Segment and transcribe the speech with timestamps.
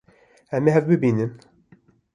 [0.55, 1.31] Em ê hev bibînin.